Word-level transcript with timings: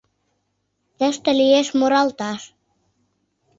Тыште 0.97 1.29
лиеш 1.39 1.67
муралташ 1.77 2.41